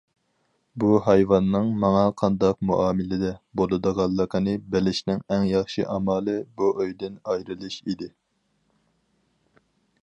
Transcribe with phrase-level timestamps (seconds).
[0.83, 3.29] بۇ ھايۋاننىڭ ماڭا قانداق مۇئامىلىدە
[3.61, 8.11] بولىدىغانلىقىنى بىلىشنىڭ ئەڭ ياخشى ئامالى بۇ ئۆيدىن ئايرىلىش ئىدى.